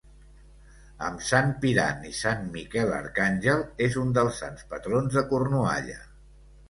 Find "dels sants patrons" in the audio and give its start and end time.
4.19-5.19